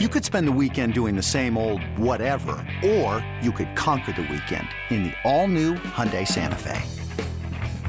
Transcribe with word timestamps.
You 0.00 0.08
could 0.08 0.24
spend 0.24 0.48
the 0.48 0.58
weekend 0.60 0.92
doing 0.92 1.14
the 1.14 1.22
same 1.22 1.56
old 1.56 1.80
whatever, 1.96 2.56
or 2.84 3.24
you 3.40 3.52
could 3.52 3.76
conquer 3.76 4.10
the 4.10 4.22
weekend 4.22 4.66
in 4.90 5.04
the 5.04 5.12
all-new 5.22 5.74
Hyundai 5.74 6.26
Santa 6.26 6.58
Fe. 6.58 6.82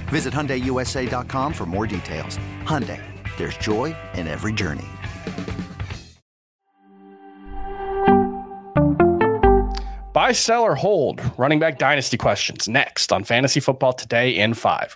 Visit 0.10 0.32
HyundaiUSA.com 0.32 1.52
for 1.52 1.66
more 1.66 1.88
details. 1.88 2.38
Hyundai, 2.62 3.02
there's 3.38 3.58
joy 3.58 3.96
in 4.14 4.28
every 4.28 4.54
journey. 4.54 4.86
Buy, 10.14 10.32
sell, 10.32 10.62
or 10.62 10.76
hold 10.76 11.24
running 11.40 11.58
back 11.58 11.80
dynasty 11.80 12.18
questions 12.18 12.68
next 12.68 13.12
on 13.12 13.24
Fantasy 13.24 13.60
Football 13.60 13.94
Today 13.94 14.30
in 14.30 14.54
5. 14.54 14.96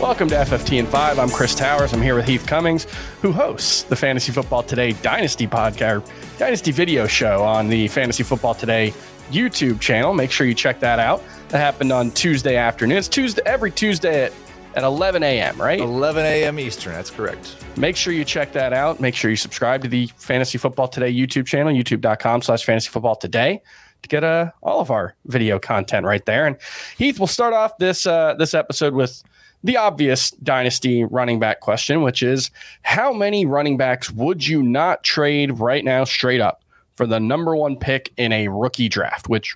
Welcome 0.00 0.28
to 0.28 0.34
FFT 0.34 0.78
in 0.78 0.86
5. 0.86 1.18
I'm 1.18 1.30
Chris 1.30 1.54
Towers. 1.54 1.94
I'm 1.94 2.02
here 2.02 2.14
with 2.14 2.26
Heath 2.26 2.46
Cummings, 2.46 2.86
who 3.22 3.32
hosts 3.32 3.84
the 3.84 3.96
Fantasy 3.96 4.30
Football 4.30 4.62
Today 4.62 4.92
Dynasty 4.92 5.46
podcast, 5.46 6.06
Dynasty 6.38 6.70
video 6.70 7.06
show 7.06 7.42
on 7.42 7.68
the 7.68 7.88
Fantasy 7.88 8.22
Football 8.22 8.54
Today 8.54 8.92
YouTube 9.30 9.80
channel. 9.80 10.12
Make 10.12 10.30
sure 10.30 10.46
you 10.46 10.52
check 10.52 10.80
that 10.80 10.98
out. 10.98 11.22
That 11.48 11.58
happened 11.60 11.92
on 11.92 12.10
Tuesday 12.10 12.56
afternoon. 12.56 12.98
It's 12.98 13.08
Tuesday 13.08 13.40
every 13.46 13.70
Tuesday 13.70 14.24
at, 14.24 14.32
at 14.74 14.84
11 14.84 15.22
a.m., 15.22 15.58
right? 15.58 15.80
11 15.80 16.26
a.m. 16.26 16.60
Eastern. 16.60 16.92
That's 16.92 17.10
correct. 17.10 17.56
Make 17.78 17.96
sure 17.96 18.12
you 18.12 18.26
check 18.26 18.52
that 18.52 18.74
out. 18.74 19.00
Make 19.00 19.14
sure 19.14 19.30
you 19.30 19.36
subscribe 19.36 19.80
to 19.82 19.88
the 19.88 20.08
Fantasy 20.18 20.58
Football 20.58 20.88
Today 20.88 21.10
YouTube 21.10 21.46
channel, 21.46 21.72
youtube.com 21.72 22.42
slash 22.42 22.66
fantasy 22.66 22.90
football 22.90 23.16
today 23.16 23.62
to 24.02 24.08
get 24.10 24.24
uh, 24.24 24.50
all 24.62 24.80
of 24.80 24.90
our 24.90 25.14
video 25.24 25.58
content 25.58 26.04
right 26.04 26.24
there. 26.26 26.46
And 26.46 26.58
Heath, 26.98 27.18
we'll 27.18 27.26
start 27.28 27.54
off 27.54 27.78
this 27.78 28.06
uh, 28.06 28.34
this 28.34 28.52
episode 28.52 28.92
with 28.92 29.22
the 29.66 29.76
obvious 29.76 30.30
dynasty 30.30 31.04
running 31.04 31.38
back 31.40 31.60
question, 31.60 32.02
which 32.02 32.22
is 32.22 32.50
how 32.82 33.12
many 33.12 33.44
running 33.44 33.76
backs 33.76 34.10
would 34.10 34.46
you 34.46 34.62
not 34.62 35.02
trade 35.02 35.58
right 35.58 35.84
now 35.84 36.04
straight 36.04 36.40
up 36.40 36.62
for 36.94 37.06
the 37.06 37.20
number 37.20 37.54
one 37.56 37.76
pick 37.76 38.12
in 38.16 38.32
a 38.32 38.48
rookie 38.48 38.88
draft, 38.88 39.28
which 39.28 39.54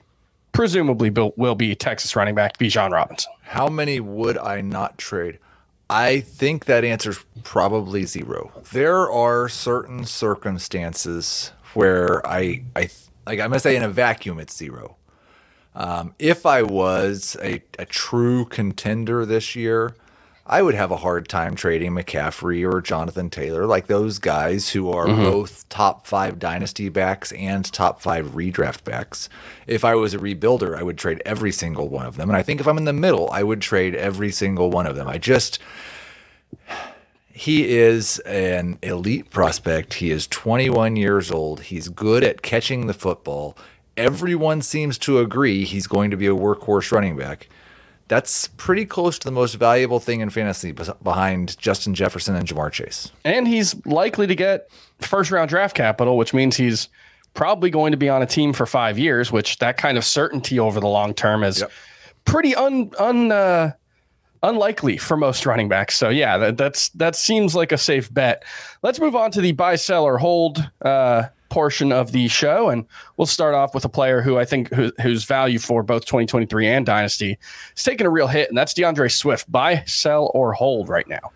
presumably 0.53 1.11
will 1.36 1.55
be 1.55 1.75
Texas 1.75 2.16
running 2.16 2.34
back 2.34 2.58
Bijan 2.58 2.91
Robinson? 2.91 3.33
How 3.42 3.69
many 3.69 4.00
would 4.00 4.36
I 4.36 4.61
not 4.61 4.98
trade? 4.98 5.38
I 5.88 6.20
think 6.20 6.66
that 6.66 6.84
answer 6.84 7.11
is 7.11 7.25
probably 7.42 8.05
zero. 8.05 8.53
There 8.72 9.11
are 9.11 9.48
certain 9.48 10.05
circumstances 10.05 11.53
where 11.75 12.25
I, 12.27 12.62
I 12.77 12.91
like 13.27 13.41
I'm 13.41 13.50
gonna 13.50 13.61
say 13.61 13.77
in 13.77 13.83
a 13.83 13.88
vacuum 13.88 14.38
it's 14.38 14.56
zero. 14.56 14.97
Um, 15.74 16.14
if 16.18 16.46
I 16.46 16.62
was 16.62 17.36
a, 17.42 17.62
a 17.78 17.86
true 17.86 18.44
contender 18.44 19.24
this 19.24 19.54
year, 19.54 19.94
I 20.50 20.62
would 20.62 20.74
have 20.74 20.90
a 20.90 20.96
hard 20.96 21.28
time 21.28 21.54
trading 21.54 21.92
McCaffrey 21.92 22.68
or 22.68 22.80
Jonathan 22.80 23.30
Taylor, 23.30 23.66
like 23.66 23.86
those 23.86 24.18
guys 24.18 24.70
who 24.70 24.91
are 24.91 25.06
mm-hmm. 25.06 25.22
both 25.22 25.68
top 25.68 26.08
five 26.08 26.41
dynasty 26.41 26.88
backs 26.88 27.30
and 27.30 27.64
top 27.72 28.02
five 28.02 28.30
redraft 28.30 28.82
backs. 28.82 29.28
If 29.68 29.84
I 29.84 29.94
was 29.94 30.12
a 30.12 30.18
rebuilder, 30.18 30.76
I 30.76 30.82
would 30.82 30.98
trade 30.98 31.22
every 31.24 31.52
single 31.52 31.88
one 31.88 32.04
of 32.04 32.16
them. 32.16 32.28
And 32.28 32.36
I 32.36 32.42
think 32.42 32.60
if 32.60 32.66
I'm 32.66 32.78
in 32.78 32.84
the 32.84 32.92
middle, 32.92 33.30
I 33.30 33.44
would 33.44 33.60
trade 33.60 33.94
every 33.94 34.32
single 34.32 34.70
one 34.70 34.86
of 34.86 34.96
them. 34.96 35.06
I 35.06 35.18
just. 35.18 35.60
He 37.32 37.70
is 37.78 38.18
an 38.20 38.78
elite 38.82 39.30
prospect. 39.30 39.94
He 39.94 40.10
is 40.10 40.26
21 40.26 40.96
years 40.96 41.30
old. 41.30 41.60
He's 41.62 41.88
good 41.88 42.22
at 42.24 42.42
catching 42.42 42.86
the 42.86 42.92
football. 42.92 43.56
Everyone 44.01 44.62
seems 44.62 44.98
to 44.98 45.19
agree 45.19 45.65
he's 45.65 45.87
going 45.87 46.11
to 46.11 46.17
be 46.17 46.27
a 46.27 46.34
workhorse 46.34 46.91
running 46.93 47.17
back 47.17 47.48
that's 48.11 48.48
pretty 48.56 48.84
close 48.84 49.20
to 49.20 49.25
the 49.25 49.31
most 49.31 49.55
valuable 49.55 50.01
thing 50.01 50.20
in 50.20 50.31
fantasy 50.31 50.73
behind 50.73 51.56
Justin 51.59 51.95
Jefferson 51.95 52.34
and 52.34 52.47
Ja'Marr 52.47 52.73
Chase. 52.73 53.12
And 53.25 53.47
he's 53.47 53.75
likely 53.87 54.27
to 54.27 54.34
get 54.34 54.69
first 54.98 55.31
round 55.31 55.48
draft 55.48 55.77
capital, 55.77 56.17
which 56.17 56.34
means 56.34 56.56
he's 56.56 56.89
probably 57.34 57.71
going 57.71 57.93
to 57.93 57.97
be 57.97 58.09
on 58.09 58.21
a 58.21 58.27
team 58.27 58.53
for 58.53 58.67
five 58.67 58.98
years, 58.98 59.31
which 59.31 59.59
that 59.59 59.77
kind 59.77 59.97
of 59.97 60.05
certainty 60.05 60.59
over 60.59 60.81
the 60.81 60.89
long 60.89 61.15
term 61.15 61.45
is 61.45 61.61
yep. 61.61 61.71
pretty 62.25 62.53
un, 62.56 62.91
un 62.99 63.31
uh, 63.31 63.71
unlikely 64.43 64.97
for 64.97 65.16
most 65.16 65.47
running 65.47 65.69
backs. 65.69 65.97
So 65.97 66.09
yeah, 66.09 66.37
that, 66.37 66.56
that's 66.56 66.89
that 66.91 67.15
seems 67.15 67.55
like 67.55 67.71
a 67.71 67.78
safe 67.78 68.12
bet. 68.12 68.43
Let's 68.83 68.99
move 68.99 69.15
on 69.15 69.31
to 69.31 69.41
the 69.41 69.53
buy, 69.53 69.77
sell, 69.77 70.03
or 70.03 70.19
hold 70.19 70.69
uh, 70.83 71.27
portion 71.50 71.93
of 71.93 72.12
the 72.12 72.28
show, 72.28 72.71
and 72.71 72.87
we'll 73.16 73.27
start 73.27 73.55
off 73.55 73.75
with 73.75 73.84
a 73.84 73.88
player 73.88 74.22
who 74.22 74.38
I 74.38 74.44
think 74.44 74.72
who, 74.72 74.93
whose 75.03 75.25
value 75.25 75.59
for 75.59 75.83
both 75.83 76.06
2023 76.06 76.66
and 76.66 76.87
Dynasty 76.87 77.38
is 77.77 77.84
taking 77.84 78.06
a 78.06 78.11
real 78.11 78.28
hit, 78.28 78.49
and 78.49 78.56
that's 78.56 78.72
D'Andre 78.72 79.09
Swift. 79.09 79.50
Buy, 79.50 79.84
sell, 79.87 80.31
or 80.34 80.53
hold 80.53 80.89
right 80.89 81.09
now. 81.09 81.33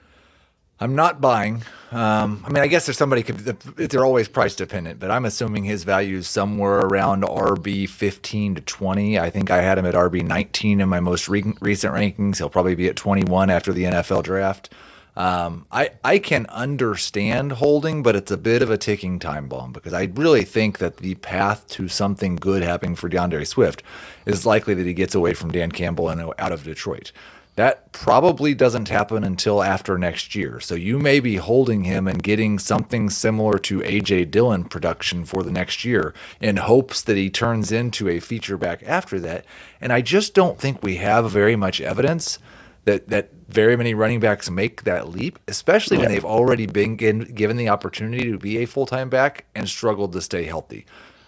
I'm 0.80 0.96
not 0.96 1.20
buying. 1.20 1.62
Um, 1.92 2.42
I 2.44 2.50
mean, 2.50 2.62
I 2.62 2.66
guess 2.66 2.86
there's 2.86 2.98
somebody 2.98 3.22
could. 3.22 3.38
They're 3.38 4.04
always 4.04 4.28
price 4.28 4.56
dependent, 4.56 4.98
but 4.98 5.10
I'm 5.10 5.24
assuming 5.24 5.64
his 5.64 5.84
value 5.84 6.18
is 6.18 6.28
somewhere 6.28 6.80
around 6.80 7.22
RB 7.22 7.88
15 7.88 8.56
to 8.56 8.60
20. 8.60 9.18
I 9.18 9.30
think 9.30 9.50
I 9.50 9.62
had 9.62 9.78
him 9.78 9.86
at 9.86 9.94
RB 9.94 10.24
19 10.24 10.80
in 10.80 10.88
my 10.88 11.00
most 11.00 11.28
re- 11.28 11.54
recent 11.60 11.94
rankings. 11.94 12.38
He'll 12.38 12.50
probably 12.50 12.74
be 12.74 12.88
at 12.88 12.96
21 12.96 13.50
after 13.50 13.72
the 13.72 13.84
NFL 13.84 14.24
draft. 14.24 14.70
Um, 15.16 15.66
I 15.70 15.90
I 16.02 16.18
can 16.18 16.46
understand 16.46 17.52
holding, 17.52 18.02
but 18.02 18.16
it's 18.16 18.32
a 18.32 18.36
bit 18.36 18.62
of 18.62 18.70
a 18.70 18.78
ticking 18.78 19.18
time 19.18 19.48
bomb 19.48 19.72
because 19.72 19.92
I 19.92 20.10
really 20.14 20.44
think 20.44 20.78
that 20.78 20.96
the 20.96 21.14
path 21.16 21.68
to 21.68 21.88
something 21.88 22.36
good 22.36 22.62
happening 22.62 22.96
for 22.96 23.08
D'Andre 23.08 23.44
Swift 23.44 23.82
is 24.26 24.44
likely 24.44 24.74
that 24.74 24.86
he 24.86 24.94
gets 24.94 25.14
away 25.14 25.34
from 25.34 25.52
Dan 25.52 25.70
Campbell 25.70 26.08
and 26.08 26.32
out 26.38 26.52
of 26.52 26.64
Detroit. 26.64 27.12
That 27.56 27.92
probably 27.92 28.52
doesn't 28.52 28.88
happen 28.88 29.22
until 29.22 29.62
after 29.62 29.96
next 29.96 30.34
year. 30.34 30.58
So 30.58 30.74
you 30.74 30.98
may 30.98 31.20
be 31.20 31.36
holding 31.36 31.84
him 31.84 32.08
and 32.08 32.20
getting 32.20 32.58
something 32.58 33.08
similar 33.10 33.58
to 33.60 33.78
AJ 33.78 34.32
Dillon 34.32 34.64
production 34.64 35.24
for 35.24 35.44
the 35.44 35.52
next 35.52 35.84
year 35.84 36.12
in 36.40 36.56
hopes 36.56 37.00
that 37.02 37.16
he 37.16 37.30
turns 37.30 37.70
into 37.70 38.08
a 38.08 38.18
feature 38.18 38.56
back 38.56 38.82
after 38.84 39.20
that. 39.20 39.44
And 39.80 39.92
I 39.92 40.00
just 40.00 40.34
don't 40.34 40.58
think 40.58 40.82
we 40.82 40.96
have 40.96 41.30
very 41.30 41.54
much 41.54 41.80
evidence 41.80 42.40
that 42.84 43.08
that 43.08 43.30
very 43.48 43.76
many 43.76 43.94
running 43.94 44.20
backs 44.20 44.50
make 44.50 44.84
that 44.84 45.08
leap, 45.08 45.38
especially 45.48 45.98
when 45.98 46.08
they've 46.08 46.24
already 46.24 46.66
been 46.66 46.96
given 46.96 47.56
the 47.56 47.68
opportunity 47.68 48.30
to 48.30 48.38
be 48.38 48.58
a 48.58 48.66
full 48.66 48.86
time 48.86 49.08
back 49.08 49.44
and 49.54 49.68
struggled 49.68 50.12
to 50.12 50.20
stay 50.20 50.44
healthy. 50.44 50.86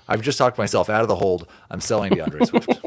I've 0.09 0.23
just 0.23 0.39
talked 0.39 0.59
myself 0.59 0.89
out 0.89 1.03
of 1.03 1.09
the 1.09 1.17
hold. 1.17 1.49
I'm 1.71 1.81
selling 1.81 2.15
D'Andre 2.15 2.45
Swift. 2.45 2.69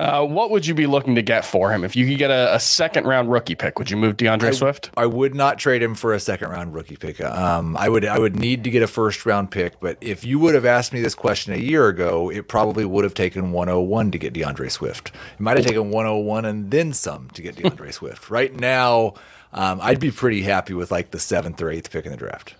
Uh, 0.00 0.24
what 0.24 0.50
would 0.50 0.66
you 0.66 0.72
be 0.72 0.86
looking 0.86 1.14
to 1.14 1.20
get 1.20 1.44
for 1.44 1.70
him 1.70 1.84
if 1.84 1.94
you 1.94 2.06
could 2.08 2.16
get 2.16 2.30
a, 2.30 2.54
a 2.54 2.58
second 2.58 3.06
round 3.06 3.30
rookie 3.30 3.54
pick? 3.54 3.78
Would 3.78 3.90
you 3.90 3.98
move 3.98 4.16
D'Andre 4.16 4.48
I, 4.48 4.52
Swift? 4.52 4.90
I 4.96 5.04
would 5.04 5.34
not 5.34 5.58
trade 5.58 5.82
him 5.82 5.94
for 5.94 6.14
a 6.14 6.18
second 6.18 6.48
round 6.48 6.72
rookie 6.72 6.96
pick. 6.96 7.20
Um, 7.20 7.76
I 7.76 7.90
would 7.90 8.06
I 8.06 8.18
would 8.18 8.34
need 8.34 8.64
to 8.64 8.70
get 8.70 8.82
a 8.82 8.86
first 8.86 9.26
round 9.26 9.50
pick. 9.50 9.78
But 9.78 9.98
if 10.00 10.24
you 10.24 10.38
would 10.38 10.54
have 10.54 10.64
asked 10.64 10.94
me 10.94 11.02
this 11.02 11.14
question 11.14 11.52
a 11.52 11.58
year 11.58 11.86
ago, 11.88 12.30
it 12.30 12.48
probably 12.48 12.86
would 12.86 13.04
have 13.04 13.12
taken 13.12 13.52
101 13.52 14.10
to 14.12 14.18
get 14.18 14.32
D'Andre 14.32 14.70
Swift. 14.70 15.08
It 15.34 15.40
might 15.40 15.58
have 15.58 15.66
taken 15.66 15.90
101 15.90 16.46
and 16.46 16.70
then 16.70 16.94
some 16.94 17.28
to 17.34 17.42
get 17.42 17.56
D'Andre 17.62 17.90
Swift. 17.90 18.30
Right 18.30 18.54
now, 18.54 19.12
um, 19.52 19.80
I'd 19.82 20.00
be 20.00 20.10
pretty 20.10 20.40
happy 20.40 20.72
with 20.72 20.90
like 20.90 21.10
the 21.10 21.18
seventh 21.18 21.60
or 21.60 21.68
eighth 21.68 21.90
pick 21.90 22.06
in 22.06 22.10
the 22.10 22.16
draft. 22.16 22.54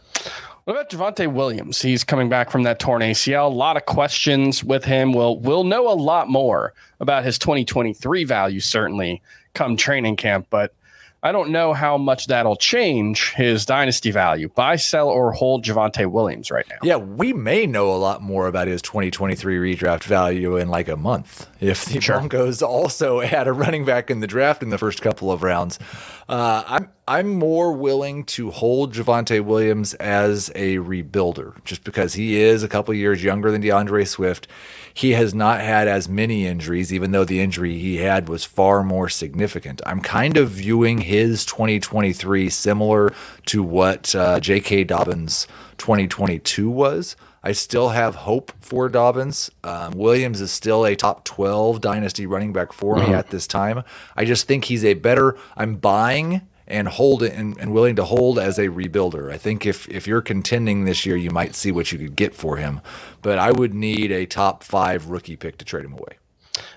What 0.65 0.75
about 0.75 0.91
Javonte 0.91 1.33
Williams? 1.33 1.81
He's 1.81 2.05
coming 2.05 2.29
back 2.29 2.51
from 2.51 2.65
that 2.65 2.79
torn 2.79 3.03
ACL. 3.03 3.51
A 3.51 3.55
lot 3.55 3.77
of 3.77 3.87
questions 3.87 4.63
with 4.63 4.85
him. 4.85 5.13
We'll 5.13 5.39
we'll 5.39 5.65
know 5.65 5.91
a 5.91 5.95
lot 5.95 6.29
more 6.29 6.75
about 7.01 7.25
his 7.25 7.39
2023 7.39 8.25
value 8.25 8.61
certainly 8.61 9.23
come 9.55 9.77
training 9.77 10.17
camp, 10.17 10.47
but 10.51 10.75
I 11.23 11.33
don't 11.33 11.51
know 11.51 11.75
how 11.75 11.99
much 11.99 12.29
that'll 12.29 12.57
change 12.57 13.33
his 13.33 13.67
dynasty 13.67 14.11
value. 14.11 14.49
Buy, 14.49 14.77
sell, 14.77 15.09
or 15.09 15.33
hold 15.33 15.65
Javonte 15.65 16.11
Williams 16.11 16.51
right 16.51 16.67
now. 16.71 16.79
Yeah, 16.83 16.97
we 16.97 17.35
may 17.35 17.67
know 17.67 17.93
a 17.93 17.97
lot 17.97 18.23
more 18.23 18.47
about 18.47 18.69
his 18.69 18.81
2023 18.81 19.77
redraft 19.77 20.05
value 20.05 20.57
in 20.57 20.69
like 20.69 20.89
a 20.89 20.97
month 20.97 21.47
if 21.61 21.85
the 21.85 22.01
sure. 22.01 22.17
Broncos 22.17 22.63
also 22.63 23.21
had 23.21 23.49
a 23.49 23.53
running 23.53 23.85
back 23.85 24.11
in 24.11 24.21
the 24.21 24.27
draft 24.27 24.63
in 24.63 24.71
the 24.71 24.79
first 24.79 25.03
couple 25.03 25.31
of 25.31 25.43
rounds. 25.43 25.79
Uh, 26.27 26.63
I'm 26.67 26.89
I'm 27.11 27.29
more 27.31 27.73
willing 27.73 28.23
to 28.27 28.53
hold 28.53 28.95
Javonte 28.95 29.45
Williams 29.45 29.95
as 29.95 30.49
a 30.55 30.77
rebuilder 30.77 31.57
just 31.65 31.83
because 31.83 32.15
he 32.15 32.41
is 32.41 32.63
a 32.63 32.69
couple 32.69 32.95
years 32.95 33.25
younger 33.25 33.51
than 33.51 33.63
D'Andre 33.63 34.05
Swift. 34.05 34.47
He 34.95 35.11
has 35.15 35.35
not 35.35 35.61
had 35.61 35.89
as 35.89 36.09
many 36.09 36.47
injuries, 36.47 36.93
even 36.93 37.11
though 37.11 37.25
the 37.25 37.41
injury 37.41 37.77
he 37.81 37.97
had 37.97 38.29
was 38.29 38.45
far 38.45 38.85
more 38.85 39.09
significant. 39.09 39.83
I'm 39.85 40.01
kind 40.01 40.37
of 40.37 40.51
viewing 40.51 40.99
his 40.99 41.45
2023 41.47 42.49
similar 42.49 43.13
to 43.47 43.61
what 43.61 44.15
uh, 44.15 44.39
J.K. 44.39 44.85
Dobbins' 44.85 45.49
2022 45.79 46.71
was. 46.71 47.17
I 47.43 47.51
still 47.51 47.89
have 47.89 48.15
hope 48.15 48.53
for 48.61 48.89
Dobbins. 48.89 49.51
Um, 49.65 49.95
Williams 49.95 50.41
is 50.41 50.53
still 50.53 50.87
a 50.87 50.95
top 50.95 51.25
12 51.25 51.81
dynasty 51.81 52.27
running 52.27 52.53
back 52.53 52.73
for 52.73 52.95
me 52.95 53.03
mm-hmm. 53.03 53.15
at 53.15 53.31
this 53.31 53.49
time. 53.49 53.83
I 54.15 54.25
just 54.25 54.47
think 54.47 54.67
he's 54.67 54.85
a 54.85 54.95
better. 54.95 55.37
I'm 55.57 55.75
buying 55.75 56.43
and 56.71 56.89
hold 56.89 57.23
it 57.23 57.33
and, 57.35 57.59
and, 57.59 57.73
willing 57.73 57.97
to 57.97 58.05
hold 58.05 58.39
as 58.39 58.59
a 58.59 58.69
rebuilder. 58.69 59.33
I 59.33 59.39
think 59.39 59.67
if 59.67 59.89
if 59.89 60.07
you're 60.07 60.23
contending 60.23 60.85
this 60.85 61.05
year, 61.05 61.17
you 61.17 61.31
might 61.31 61.55
see 61.55 61.73
what 61.73 61.93
you 61.93 61.99
could 61.99 62.17
get 62.17 62.35
for 62.35 62.57
him. 62.57 62.81
But 63.23 63.39
I 63.39 63.51
would 63.51 63.75
need 63.75 64.13
a 64.13 64.27
top 64.27 64.63
five 64.63 65.07
rookie 65.07 65.37
pick 65.37 65.59
to 65.59 65.65
trade 65.65 65.85
him 65.85 65.93
away. 65.93 66.19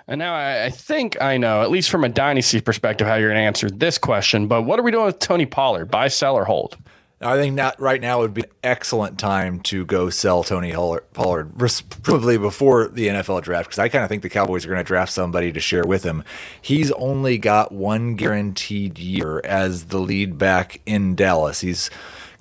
And 0.07 0.19
now 0.19 0.33
I, 0.33 0.65
I 0.65 0.69
think 0.69 1.21
I 1.21 1.37
know, 1.37 1.61
at 1.61 1.71
least 1.71 1.89
from 1.89 2.03
a 2.03 2.09
dynasty 2.09 2.59
perspective, 2.59 3.07
how 3.07 3.15
you're 3.15 3.29
going 3.29 3.39
to 3.39 3.45
answer 3.45 3.69
this 3.69 3.97
question. 3.97 4.47
But 4.47 4.63
what 4.63 4.79
are 4.79 4.83
we 4.83 4.91
doing 4.91 5.05
with 5.05 5.19
Tony 5.19 5.45
Pollard? 5.45 5.89
Buy, 5.89 6.07
sell, 6.07 6.35
or 6.35 6.45
hold? 6.45 6.77
I 7.23 7.37
think 7.37 7.55
not 7.55 7.79
right 7.79 8.01
now 8.01 8.19
would 8.19 8.33
be 8.33 8.43
an 8.43 8.49
excellent 8.63 9.17
time 9.17 9.61
to 9.61 9.85
go 9.85 10.09
sell 10.09 10.43
Tony 10.43 10.73
Pollard, 10.73 11.57
probably 12.03 12.37
before 12.37 12.89
the 12.89 13.07
NFL 13.07 13.43
draft, 13.43 13.69
because 13.69 13.79
I 13.79 13.89
kind 13.89 14.03
of 14.03 14.09
think 14.09 14.23
the 14.23 14.29
Cowboys 14.29 14.65
are 14.65 14.69
going 14.69 14.79
to 14.79 14.83
draft 14.83 15.11
somebody 15.11 15.51
to 15.51 15.59
share 15.59 15.85
with 15.85 16.03
him. 16.03 16.23
He's 16.61 16.91
only 16.91 17.37
got 17.37 17.71
one 17.71 18.15
guaranteed 18.15 18.99
year 18.99 19.41
as 19.43 19.85
the 19.85 19.99
lead 19.99 20.37
back 20.37 20.81
in 20.85 21.15
Dallas. 21.15 21.61
He's 21.61 21.89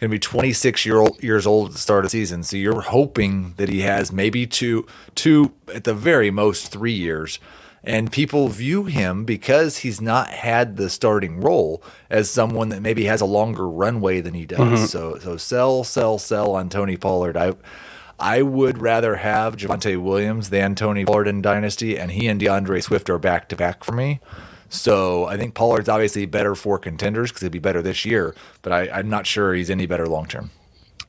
going 0.01 0.11
to 0.11 0.15
be 0.15 0.19
26 0.19 0.85
year 0.85 0.99
old, 0.99 1.23
years 1.23 1.47
old 1.47 1.69
at 1.69 1.73
the 1.75 1.79
start 1.79 2.05
of 2.05 2.11
the 2.11 2.11
season, 2.11 2.43
so 2.43 2.57
you're 2.57 2.81
hoping 2.81 3.55
that 3.59 3.69
he 3.69 3.83
has 3.83 4.11
maybe 4.11 4.47
two, 4.47 4.87
two 5.15 5.53
at 5.73 5.85
the 5.85 5.95
very 5.95 6.31
most 6.31 6.73
three 6.73 6.93
years 6.93 7.39
and 7.85 8.13
people 8.13 8.49
view 8.49 8.85
him 8.85 9.25
because 9.25 9.79
he's 9.79 10.01
not 10.01 10.29
had 10.29 10.77
the 10.77 10.89
starting 10.89 11.41
role 11.41 11.83
as 12.09 12.31
someone 12.31 12.69
that 12.69 12.83
maybe 12.83 13.05
has 13.05 13.21
a 13.21 13.27
longer 13.27 13.69
runway 13.69 14.21
than 14.21 14.35
he 14.35 14.47
does. 14.47 14.59
Mm-hmm. 14.59 14.85
So 14.85 15.19
so 15.19 15.37
sell, 15.37 15.85
sell, 15.85 16.19
sell 16.19 16.53
on 16.53 16.69
Tony 16.69 16.97
Pollard. 16.97 17.37
I 17.37 17.55
I 18.19 18.43
would 18.43 18.79
rather 18.79 19.17
have 19.17 19.57
Javonte 19.57 20.01
Williams 20.01 20.51
than 20.51 20.75
Tony 20.75 21.05
Pollard 21.05 21.27
in 21.27 21.43
Dynasty, 21.43 21.99
and 21.99 22.13
he 22.13 22.29
and 22.29 22.39
D'Andre 22.39 22.81
Swift 22.81 23.11
are 23.11 23.19
back 23.19 23.49
to 23.49 23.57
back 23.57 23.83
for 23.83 23.93
me. 23.93 24.21
So 24.69 25.27
I 25.27 25.37
think 25.37 25.55
Pollard's 25.55 25.89
obviously 25.89 26.25
better 26.25 26.55
for 26.55 26.79
contenders 26.79 27.31
because 27.31 27.43
he'll 27.43 27.51
be 27.51 27.59
better 27.59 27.83
this 27.83 28.07
year, 28.07 28.35
but 28.63 28.73
I, 28.73 28.89
I'm 28.89 29.11
not 29.11 29.27
sure 29.27 29.53
he's 29.53 29.69
any 29.69 29.85
better 29.85 30.07
long 30.07 30.27
term. 30.27 30.51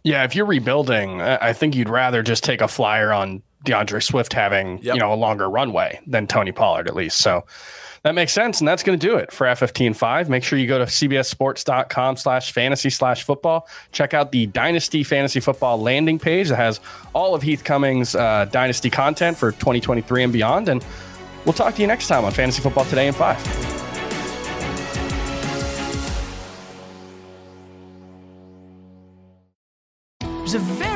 Yeah, 0.03 0.25
if 0.25 0.35
you're 0.35 0.45
rebuilding, 0.45 1.21
I 1.21 1.53
think 1.53 1.75
you'd 1.75 1.87
rather 1.87 2.23
just 2.23 2.43
take 2.43 2.59
a 2.59 2.67
flyer 2.67 3.13
on 3.13 3.41
D'Andre 3.63 3.99
Swift 3.99 4.33
having 4.33 4.79
yep. 4.81 4.95
you 4.95 4.99
know 4.99 5.13
a 5.13 5.15
longer 5.15 5.49
runway 5.49 5.99
than 6.05 6.27
Tony 6.27 6.51
Pollard 6.51 6.87
at 6.87 6.95
least. 6.95 7.19
So 7.19 7.45
that 8.03 8.15
makes 8.15 8.33
sense. 8.33 8.59
And 8.59 8.67
that's 8.67 8.83
going 8.83 8.99
to 8.99 9.07
do 9.07 9.15
it 9.15 9.31
for 9.31 9.47
FFT5. 9.47 10.27
Make 10.27 10.43
sure 10.43 10.59
you 10.59 10.67
go 10.67 10.77
to 10.77 10.85
cbssports.com 10.85 12.17
slash 12.17 12.51
fantasy 12.51 12.89
slash 12.89 13.23
football. 13.23 13.67
Check 13.93 14.13
out 14.13 14.33
the 14.33 14.47
Dynasty 14.47 15.03
Fantasy 15.03 15.39
Football 15.39 15.79
landing 15.79 16.19
page 16.19 16.49
that 16.49 16.57
has 16.57 16.81
all 17.13 17.33
of 17.33 17.41
Heath 17.41 17.63
Cummings' 17.63 18.13
uh, 18.13 18.45
Dynasty 18.51 18.89
content 18.89 19.37
for 19.37 19.51
2023 19.53 20.23
and 20.23 20.33
beyond. 20.33 20.67
And 20.67 20.85
we'll 21.45 21.53
talk 21.53 21.75
to 21.75 21.81
you 21.81 21.87
next 21.87 22.09
time 22.09 22.25
on 22.25 22.33
Fantasy 22.33 22.61
Football 22.61 22.85
Today 22.85 23.07
in 23.07 23.13
5. 23.13 23.82